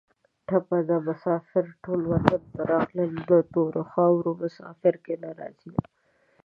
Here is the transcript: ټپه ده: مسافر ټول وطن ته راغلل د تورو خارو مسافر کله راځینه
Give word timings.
ټپه 0.47 0.79
ده: 0.87 0.97
مسافر 1.07 1.65
ټول 1.83 2.01
وطن 2.13 2.41
ته 2.53 2.61
راغلل 2.71 3.11
د 3.29 3.31
تورو 3.53 3.81
خارو 3.91 4.31
مسافر 4.43 4.93
کله 5.05 5.29
راځینه 5.39 5.81